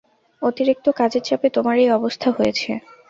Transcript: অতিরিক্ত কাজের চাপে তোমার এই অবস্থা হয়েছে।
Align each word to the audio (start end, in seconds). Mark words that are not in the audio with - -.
অতিরিক্ত 0.41 0.85
কাজের 0.99 1.23
চাপে 1.23 1.47
তোমার 1.55 1.75
এই 1.77 1.89
অবস্থা 1.91 2.27
হয়েছে। 2.31 2.69